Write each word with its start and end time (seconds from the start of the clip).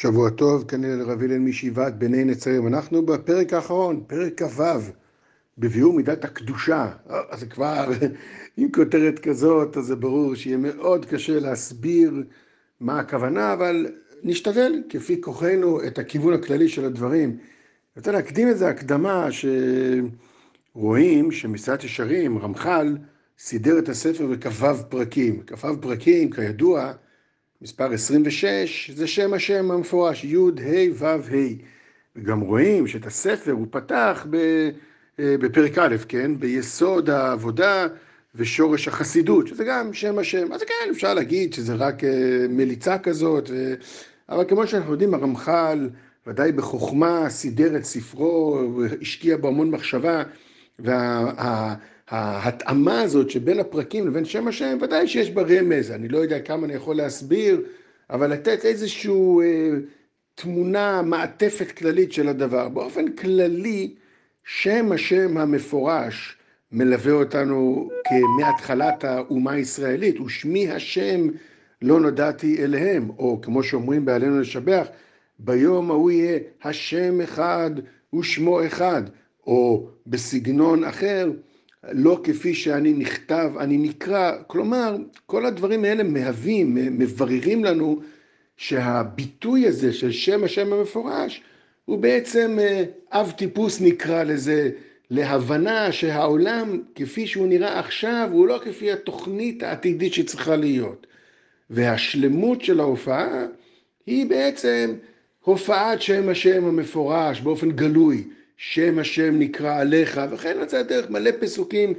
שבוע 0.00 0.30
טוב, 0.30 0.64
כנראה 0.68 0.96
לרב 0.96 1.22
הלל 1.22 1.38
מישיבת 1.38 1.92
בני 1.92 2.24
נצרים. 2.24 2.66
אנחנו 2.66 3.06
בפרק 3.06 3.52
האחרון, 3.52 4.04
פרק 4.06 4.42
כ"ו, 4.42 4.62
בביאור 5.58 5.92
מידת 5.92 6.24
הקדושה. 6.24 6.90
אז 7.06 7.44
כבר 7.44 7.90
עם 8.56 8.72
כותרת 8.72 9.18
כזאת, 9.18 9.76
אז 9.76 9.84
זה 9.84 9.96
ברור 9.96 10.34
שיהיה 10.34 10.56
מאוד 10.56 11.06
קשה 11.06 11.40
להסביר 11.40 12.12
מה 12.80 13.00
הכוונה, 13.00 13.52
אבל 13.52 13.86
נשתדל 14.22 14.82
כפי 14.88 15.20
כוחנו 15.20 15.84
את 15.86 15.98
הכיוון 15.98 16.34
הכללי 16.34 16.68
של 16.68 16.84
הדברים. 16.84 17.28
אני 17.28 17.38
רוצה 17.96 18.12
להקדים 18.12 18.48
איזה 18.48 18.68
הקדמה 18.68 19.28
שרואים 20.74 21.32
שמסעד 21.32 21.84
ישרים, 21.84 22.38
רמח"ל, 22.38 22.96
סידר 23.38 23.78
את 23.78 23.88
הספר 23.88 24.26
בכ"ו 24.26 24.66
פרקים. 24.88 25.42
כ"ו 25.46 25.80
פרקים, 25.80 26.30
כידוע, 26.30 26.92
מספר 27.62 27.92
26, 27.92 28.90
זה 28.90 29.06
שם 29.06 29.34
השם 29.34 29.70
המפורש, 29.70 30.24
י' 30.24 30.36
ה' 30.36 30.92
ו' 30.94 31.04
ה'. 31.04 31.68
וגם 32.16 32.40
רואים 32.40 32.86
שאת 32.86 33.06
הספר 33.06 33.52
הוא 33.52 33.66
פתח 33.70 34.26
בפרק 35.18 35.78
א', 35.78 35.96
כן? 36.08 36.38
ביסוד 36.38 37.10
העבודה 37.10 37.86
ושורש 38.34 38.88
החסידות, 38.88 39.46
שזה 39.46 39.64
גם 39.64 39.92
שם 39.92 40.18
השם. 40.18 40.52
אז 40.52 40.62
כן, 40.62 40.90
אפשר 40.90 41.14
להגיד 41.14 41.52
שזה 41.52 41.74
רק 41.74 42.02
מליצה 42.48 42.98
כזאת, 42.98 43.50
ו... 43.50 43.74
אבל 44.28 44.44
כמו 44.48 44.66
שאנחנו 44.66 44.92
יודעים, 44.92 45.14
הרמח"ל, 45.14 45.90
ודאי 46.26 46.52
בחוכמה, 46.52 47.30
סידר 47.30 47.76
את 47.76 47.84
ספרו, 47.84 48.60
השקיע 49.00 49.36
בו 49.36 49.48
המון 49.48 49.70
מחשבה, 49.70 50.22
וה... 50.78 51.74
ההתאמה 52.10 53.00
הזאת 53.00 53.30
שבין 53.30 53.60
הפרקים 53.60 54.06
לבין 54.06 54.24
שם 54.24 54.48
השם, 54.48 54.78
ודאי 54.80 55.08
שיש 55.08 55.30
בה 55.30 55.42
רמז, 55.42 55.90
אני 55.90 56.08
לא 56.08 56.18
יודע 56.18 56.40
כמה 56.40 56.66
אני 56.66 56.74
יכול 56.74 56.96
להסביר, 56.96 57.62
אבל 58.10 58.32
לתת 58.32 58.64
איזושהי 58.64 59.10
אה, 59.42 59.70
תמונה, 60.34 61.02
מעטפת 61.02 61.70
כללית 61.70 62.12
של 62.12 62.28
הדבר. 62.28 62.68
באופן 62.68 63.12
כללי, 63.12 63.94
שם 64.44 64.92
השם 64.92 65.38
המפורש 65.38 66.36
מלווה 66.72 67.12
אותנו 67.12 67.88
מהתחלת 68.38 69.04
האומה 69.04 69.52
הישראלית, 69.52 70.20
ושמי 70.20 70.70
השם 70.70 71.28
לא 71.82 72.00
נודעתי 72.00 72.64
אליהם, 72.64 73.10
או 73.18 73.38
כמו 73.42 73.62
שאומרים 73.62 74.04
בעלינו 74.04 74.40
לשבח, 74.40 74.86
ביום 75.38 75.90
ההוא 75.90 76.10
יהיה 76.10 76.38
השם 76.62 77.20
אחד 77.20 77.70
ושמו 78.14 78.66
אחד, 78.66 79.02
או 79.46 79.88
בסגנון 80.06 80.84
אחר, 80.84 81.30
לא 81.92 82.20
כפי 82.24 82.54
שאני 82.54 82.92
נכתב, 82.92 83.50
אני 83.60 83.76
נקרא, 83.76 84.32
כלומר, 84.46 84.96
כל 85.26 85.46
הדברים 85.46 85.84
האלה 85.84 86.02
מהווים, 86.02 86.74
מבררים 86.74 87.64
לנו 87.64 88.00
שהביטוי 88.56 89.66
הזה 89.66 89.92
של 89.92 90.12
שם 90.12 90.44
השם 90.44 90.72
המפורש 90.72 91.42
הוא 91.84 91.98
בעצם 91.98 92.58
אה, 92.60 92.84
אב 93.12 93.32
טיפוס 93.36 93.80
נקרא 93.80 94.22
לזה, 94.22 94.70
להבנה 95.10 95.92
שהעולם 95.92 96.82
כפי 96.94 97.26
שהוא 97.26 97.46
נראה 97.46 97.78
עכשיו 97.78 98.28
הוא 98.32 98.46
לא 98.46 98.60
כפי 98.64 98.92
התוכנית 98.92 99.62
העתידית 99.62 100.14
שצריכה 100.14 100.56
להיות. 100.56 101.06
והשלמות 101.70 102.62
של 102.62 102.80
ההופעה 102.80 103.46
היא 104.06 104.26
בעצם 104.26 104.94
הופעת 105.40 106.02
שם 106.02 106.28
השם 106.28 106.64
המפורש 106.64 107.40
באופן 107.40 107.70
גלוי. 107.70 108.24
שם 108.58 108.98
השם 108.98 109.38
נקרא 109.38 109.80
עליך, 109.80 110.20
וכן 110.30 110.56
יצא 110.62 110.82
דרך 110.82 111.10
מלא 111.10 111.30
פסוקים 111.40 111.94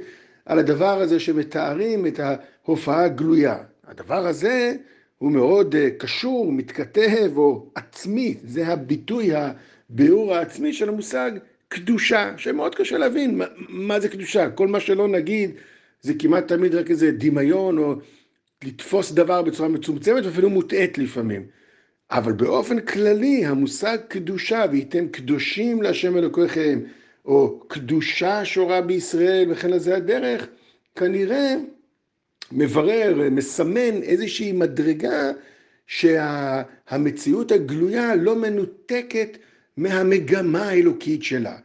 על 0.46 0.58
הדבר 0.58 1.00
הזה 1.00 1.20
שמתארים 1.20 2.06
את 2.06 2.20
ההופעה 2.20 3.04
הגלויה. 3.04 3.58
הדבר 3.86 4.26
הזה 4.26 4.74
הוא 5.18 5.32
מאוד 5.32 5.74
אה, 5.74 5.88
קשור, 5.98 6.52
מתכתב 6.52 7.30
או 7.36 7.70
עצמי, 7.74 8.36
זה 8.44 8.66
הביטוי, 8.66 9.30
הביאור 9.90 10.34
העצמי 10.34 10.72
של 10.72 10.88
המושג 10.88 11.30
קדושה, 11.68 12.32
שמאוד 12.36 12.74
קשה 12.74 12.98
להבין 12.98 13.38
מה, 13.38 13.44
מה 13.68 14.00
זה 14.00 14.08
קדושה. 14.08 14.50
כל 14.50 14.68
מה 14.68 14.80
שלא 14.80 15.08
נגיד 15.08 15.50
זה 16.02 16.14
כמעט 16.18 16.48
תמיד 16.48 16.74
רק 16.74 16.90
איזה 16.90 17.10
דמיון 17.12 17.78
או 17.78 17.94
לתפוס 18.64 19.12
דבר 19.12 19.42
בצורה 19.42 19.68
מצומצמת 19.68 20.24
ואפילו 20.24 20.50
מוטעית 20.50 20.98
לפעמים. 20.98 21.46
אבל 22.10 22.32
באופן 22.32 22.80
כללי 22.80 23.46
המושג 23.46 23.98
קדושה, 24.08 24.64
וייתן 24.70 25.08
קדושים 25.08 25.82
להשם 25.82 26.16
אלוקיכם, 26.16 26.80
או 27.24 27.60
קדושה 27.68 28.44
שורה 28.44 28.80
בישראל 28.80 29.48
וכן 29.50 29.70
לזה 29.70 29.96
הדרך, 29.96 30.46
כנראה 30.96 31.54
מברר, 32.52 33.28
מסמן 33.30 34.02
איזושהי 34.02 34.52
מדרגה 34.52 35.30
שהמציאות 35.86 37.52
הגלויה 37.52 38.14
לא 38.16 38.36
מנותקת 38.36 39.38
מהמגמה 39.76 40.62
האלוקית 40.62 41.22
שלה. 41.22 41.56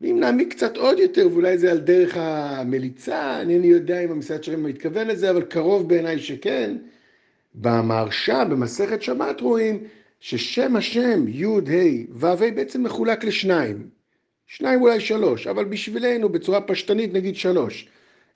ואם 0.00 0.20
נעמיק 0.20 0.52
קצת 0.54 0.76
עוד 0.76 0.98
יותר, 0.98 1.28
ואולי 1.32 1.58
זה 1.58 1.70
על 1.70 1.78
דרך 1.78 2.16
המליצה, 2.16 3.40
אינני 3.40 3.66
יודע 3.66 4.00
אם 4.00 4.10
המשרד 4.10 4.44
שלכם 4.44 4.62
מתכוון 4.62 5.06
לזה, 5.06 5.30
אבל 5.30 5.42
קרוב 5.42 5.88
בעיניי 5.88 6.18
שכן, 6.18 6.76
במהרש"א, 7.60 8.44
במסכת 8.44 9.02
שבת, 9.02 9.40
רואים 9.40 9.78
ששם 10.20 10.76
השם 10.76 11.24
י' 11.28 11.44
ה' 11.44 12.06
ו' 12.12 12.26
ה' 12.26 12.50
בעצם 12.54 12.82
מחולק 12.82 13.24
לשניים. 13.24 13.88
שניים 14.46 14.82
אולי 14.82 15.00
שלוש, 15.00 15.46
אבל 15.46 15.64
בשבילנו 15.64 16.28
בצורה 16.28 16.60
פשטנית 16.60 17.12
נגיד 17.12 17.36
שלוש. 17.36 17.88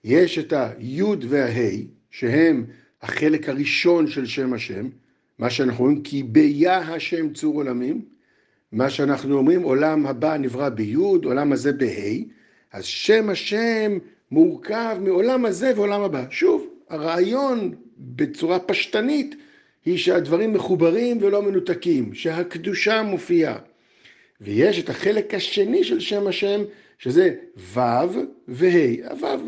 יש 0.04 0.38
את 0.38 0.52
הי' 0.52 1.02
והה', 1.28 1.76
שהם 2.10 2.64
החלק 3.02 3.48
הראשון 3.48 4.06
של 4.06 4.26
שם 4.26 4.52
השם, 4.52 4.88
מה 5.38 5.50
שאנחנו 5.50 5.84
אומרים 5.84 6.02
כי 6.02 6.22
ביה 6.22 6.78
השם 6.78 7.32
צור 7.32 7.54
עולמים, 7.54 8.04
מה 8.72 8.90
שאנחנו 8.90 9.38
אומרים 9.38 9.62
עולם 9.62 10.06
הבא 10.06 10.36
נברא 10.36 10.68
בי', 10.68 10.94
עולם 10.94 11.52
הזה 11.52 11.72
בה', 11.72 12.18
אז 12.72 12.84
שם 12.84 13.28
השם 13.28 13.98
מורכב 14.30 14.96
מעולם 15.00 15.44
הזה 15.44 15.72
ועולם 15.76 16.02
הבא. 16.02 16.24
שוב, 16.30 16.71
הרעיון 16.92 17.74
בצורה 17.98 18.58
פשטנית 18.58 19.34
היא 19.84 19.98
שהדברים 19.98 20.52
מחוברים 20.52 21.18
ולא 21.20 21.42
מנותקים, 21.42 22.14
שהקדושה 22.14 23.02
מופיעה. 23.02 23.58
ויש 24.40 24.78
את 24.78 24.90
החלק 24.90 25.34
השני 25.34 25.84
של 25.84 26.00
שם 26.00 26.26
השם, 26.26 26.62
שזה 26.98 27.34
ו' 27.74 27.80
וה'. 28.48 29.08
הו' 29.20 29.38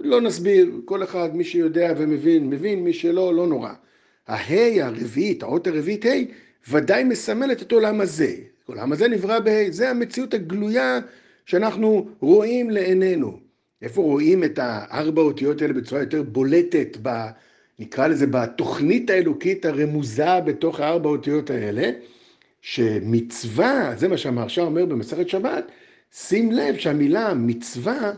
לא 0.00 0.20
נסביר, 0.20 0.70
כל 0.84 1.02
אחד, 1.02 1.36
מי 1.36 1.44
שיודע 1.44 1.94
ומבין, 1.96 2.50
מבין, 2.50 2.84
מי 2.84 2.92
שלא, 2.92 3.34
לא 3.34 3.46
נורא. 3.46 3.72
הה' 4.28 4.84
הרביעית, 4.84 5.42
האות 5.42 5.66
הרביעית 5.66 6.06
ה', 6.06 6.08
ודאי 6.70 7.04
מסמלת 7.04 7.62
את 7.62 7.72
עולם 7.72 8.00
הזה. 8.00 8.34
עולם 8.66 8.92
הזה 8.92 9.08
נברא 9.08 9.38
בה', 9.38 9.70
זה 9.70 9.90
המציאות 9.90 10.34
הגלויה 10.34 10.98
שאנחנו 11.46 12.08
רואים 12.20 12.70
לעינינו. 12.70 13.51
איפה 13.82 14.02
רואים 14.02 14.44
את 14.44 14.58
הארבע 14.62 15.22
אותיות 15.22 15.62
האלה 15.62 15.72
בצורה 15.72 16.00
יותר 16.00 16.22
בולטת 16.22 16.96
ב... 17.02 17.08
נקרא 17.78 18.06
לזה 18.06 18.26
בתוכנית 18.26 19.10
האלוקית 19.10 19.64
הרמוזה 19.64 20.40
בתוך 20.40 20.80
הארבע 20.80 21.08
אותיות 21.08 21.50
האלה, 21.50 21.90
שמצווה, 22.60 23.92
זה 23.96 24.08
מה 24.08 24.16
שהמהרש"א 24.16 24.60
אומר 24.60 24.86
במסכת 24.86 25.28
שבת, 25.28 25.64
שים 26.14 26.52
לב 26.52 26.76
שהמילה 26.76 27.34
מצווה 27.34 28.12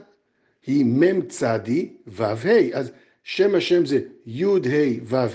היא 0.67 0.85
מ' 0.85 1.23
צדי 1.29 1.89
ו' 2.07 2.23
ה', 2.23 2.35
אז 2.73 2.91
שם 3.23 3.55
השם 3.55 3.87
זה 3.87 4.01
י' 4.27 4.45
ה' 4.45 5.05
ו' 5.05 5.17
ה', 5.17 5.29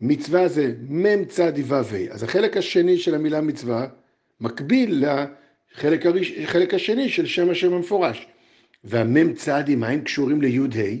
מצווה 0.00 0.48
זה 0.48 0.74
מ' 0.88 1.24
צדי 1.24 1.62
ו' 1.62 1.74
ה', 1.74 2.10
אז 2.10 2.22
החלק 2.22 2.56
השני 2.56 2.98
של 2.98 3.14
המילה 3.14 3.40
מצווה 3.40 3.86
מקביל 4.40 5.04
לחלק 5.74 6.06
הראש, 6.06 6.32
השני 6.72 7.08
של 7.08 7.26
שם 7.26 7.50
השם 7.50 7.72
המפורש. 7.72 8.26
והמ' 8.84 9.34
צדי, 9.34 9.76
מה 9.76 9.88
הם 9.88 10.00
קשורים 10.00 10.40
לי' 10.40 10.58
ה'? 10.58 10.98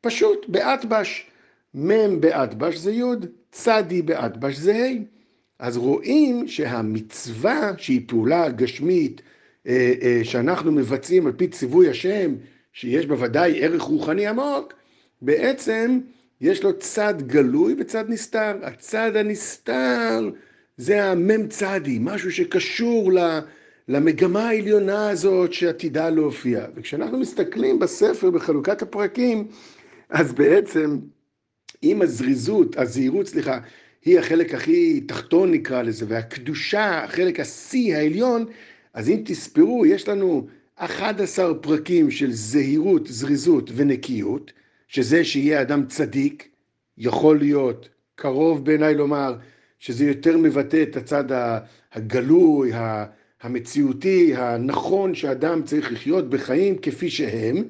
פשוט, 0.00 0.48
באטבש. 0.48 1.26
מ' 1.74 2.20
באטבש 2.20 2.76
זה 2.76 2.92
י', 2.92 3.02
צדי 3.50 4.02
באטבש 4.02 4.56
זה 4.56 4.76
ה'. 4.76 5.16
אז 5.58 5.76
רואים 5.76 6.48
שהמצווה 6.48 7.72
שהיא 7.78 8.00
פעולה 8.06 8.48
גשמית 8.48 9.22
אה, 9.66 9.92
אה, 10.02 10.20
שאנחנו 10.24 10.72
מבצעים 10.72 11.26
על 11.26 11.32
פי 11.32 11.48
ציווי 11.48 11.90
השם, 11.90 12.34
שיש 12.72 13.06
בה 13.06 13.14
ודאי 13.18 13.64
ערך 13.64 13.82
רוחני 13.82 14.26
עמוק, 14.26 14.72
בעצם 15.22 16.00
יש 16.40 16.62
לו 16.62 16.78
צד 16.78 17.14
גלוי 17.22 17.74
וצד 17.78 18.04
נסתר. 18.08 18.56
הצד 18.62 19.16
הנסתר 19.16 20.30
זה 20.76 21.04
המ"ם 21.04 21.48
צדי, 21.48 21.98
משהו 22.00 22.32
שקשור 22.32 23.12
למגמה 23.88 24.48
העליונה 24.48 25.08
הזאת 25.08 25.52
שעתידה 25.52 26.10
להופיע. 26.10 26.66
וכשאנחנו 26.74 27.18
מסתכלים 27.18 27.78
בספר 27.78 28.30
בחלוקת 28.30 28.82
הפרקים, 28.82 29.48
אז 30.08 30.32
בעצם 30.32 30.98
אם 31.82 32.02
הזריזות, 32.02 32.76
הזהירות, 32.78 33.26
סליחה, 33.26 33.58
היא 34.04 34.18
החלק 34.18 34.54
הכי 34.54 35.00
תחתון 35.00 35.52
נקרא 35.52 35.82
לזה, 35.82 36.04
והקדושה, 36.08 37.04
החלק 37.04 37.40
השיא 37.40 37.96
העליון, 37.96 38.44
אז 38.94 39.08
אם 39.08 39.22
תספרו, 39.24 39.86
יש 39.86 40.08
לנו 40.08 40.46
11 40.76 41.54
פרקים 41.54 42.10
של 42.10 42.32
זהירות, 42.32 43.06
זריזות 43.06 43.70
ונקיות, 43.74 44.52
שזה 44.88 45.24
שיהיה 45.24 45.62
אדם 45.62 45.86
צדיק, 45.86 46.48
יכול 46.98 47.38
להיות, 47.38 47.88
קרוב 48.14 48.64
בעיניי 48.64 48.94
לומר, 48.94 49.36
שזה 49.78 50.04
יותר 50.04 50.36
מבטא 50.36 50.82
את 50.82 50.96
הצד 50.96 51.24
הגלוי, 51.92 52.72
המציאותי, 53.42 54.32
הנכון 54.36 55.14
שאדם 55.14 55.62
צריך 55.62 55.92
לחיות 55.92 56.30
בחיים 56.30 56.78
כפי 56.78 57.10
שהם, 57.10 57.64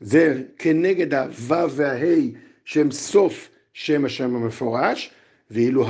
זה 0.00 0.42
כנגד 0.58 1.14
הו' 1.14 1.70
והה' 1.70 2.30
שהם 2.64 2.90
סוף 2.90 3.48
שם 3.72 4.04
השם 4.04 4.36
המפורש, 4.36 5.10
ואילו 5.50 5.86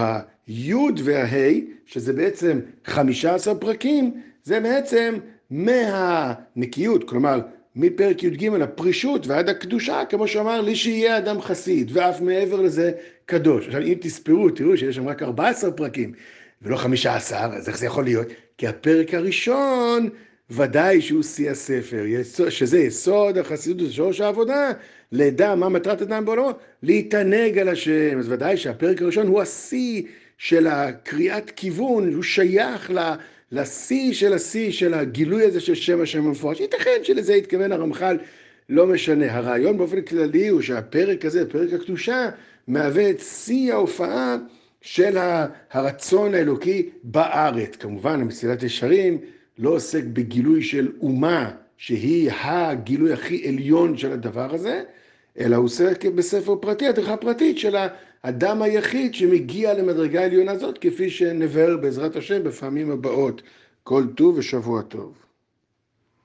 הי' 0.47 0.75
והה', 1.05 1.61
שזה 1.87 2.13
בעצם 2.13 2.61
15 2.85 3.55
פרקים, 3.55 4.21
זה 4.45 4.61
בעצם 4.61 5.15
מהנקיות, 5.51 7.09
כלומר 7.09 7.41
מפרק 7.77 8.23
י"ג 8.23 8.63
הפרישות 8.63 9.27
ועד 9.27 9.49
הקדושה, 9.49 10.05
כמו 10.09 10.29
שאמר 10.29 10.61
לי 10.61 10.77
שיהיה 10.77 11.19
אדם 11.19 11.41
חסיד, 11.41 11.91
ואף 11.93 12.21
מעבר 12.21 12.61
לזה 12.61 12.93
קדוש. 13.27 13.67
עכשיו 13.67 13.83
אם 13.83 13.95
תספרו, 14.01 14.51
תראו 14.51 14.77
שיש 14.77 14.97
שם 14.97 15.09
רק 15.09 15.23
14 15.23 15.71
פרקים 15.71 16.13
ולא 16.63 16.77
15, 16.77 17.45
אז 17.45 17.69
איך 17.69 17.79
זה 17.79 17.87
יכול 17.87 18.05
להיות? 18.05 18.27
כי 18.59 18.67
הפרק 18.67 19.15
הראשון 19.15 20.09
ודאי 20.51 21.01
שהוא 21.01 21.23
שיא 21.23 21.51
הספר, 21.51 22.05
שזה 22.49 22.79
יסוד 22.79 23.39
החסידות, 23.39 23.89
זה 23.89 23.95
שורש 23.95 24.21
העבודה, 24.21 24.71
לדע 25.13 25.55
מה 25.55 25.69
מטרת 25.69 26.03
אדם 26.03 26.25
בעולמו, 26.25 26.51
להתענג 26.83 27.59
על 27.59 27.69
השם. 27.69 28.19
אז 28.19 28.33
ודאי 28.33 28.57
שהפרק 28.57 29.03
הראשון 29.03 29.27
הוא 29.27 29.43
השיא 29.43 30.03
של 30.39 30.67
הקריאת 30.67 31.51
כיוון, 31.51 32.15
הוא 32.15 32.23
שייך 32.23 32.93
לשיא 33.53 34.13
של 34.13 34.33
השיא 34.33 34.73
של 34.73 34.95
הגילוי 34.95 35.45
הזה 35.45 35.61
של 35.61 35.75
שם 35.75 36.01
השם 36.01 36.27
המפורש. 36.27 36.61
ייתכן 36.61 36.99
שלזה 37.03 37.35
התכוון 37.35 37.73
הרמח"ל, 37.73 38.17
לא 38.69 38.87
משנה. 38.87 39.37
הרעיון 39.37 39.79
באופן 39.79 40.01
כללי 40.01 40.49
הוא 40.49 40.61
שהפרק 40.61 41.25
הזה, 41.25 41.49
פרק 41.49 41.73
הקדושה, 41.73 42.29
מהווה 42.69 43.11
את 43.11 43.21
שיא 43.21 43.73
ההופעה 43.73 44.37
של 44.83 45.19
הרצון 45.71 46.35
האלוקי 46.35 46.91
בארץ. 47.03 47.77
כמובן, 47.77 48.21
המסילת 48.21 48.63
ישרים 48.63 49.19
לא 49.59 49.71
עוסק 49.71 50.05
בגילוי 50.05 50.63
של 50.63 50.93
אומה, 51.01 51.51
שהיא 51.77 52.31
הגילוי 52.41 53.13
הכי 53.13 53.49
עליון 53.49 53.97
של 53.97 54.13
הדבר 54.13 54.55
הזה, 54.55 54.83
אלא 55.39 55.57
הוא 55.57 55.65
עוסק 55.65 56.05
בספר 56.05 56.57
פרטי, 56.57 56.89
הדרכה 56.89 57.17
פרטית 57.17 57.59
של 57.59 57.77
האדם 58.23 58.63
היחיד 58.63 59.15
שמגיע 59.15 59.75
למדרגה 59.75 60.21
העליונה 60.21 60.53
הזאת, 60.53 60.79
כפי 60.79 61.11
שנבהר 61.11 61.77
בעזרת 61.77 62.17
השם 62.17 62.45
בפעמים 62.45 62.91
הבאות. 62.91 63.43
כל 63.83 64.05
טוב 64.17 64.39
ושבוע 64.39 64.83
טוב. 64.83 65.13